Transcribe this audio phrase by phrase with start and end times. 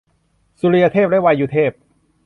[0.59, 1.71] สุริยเทพและวายุเทพ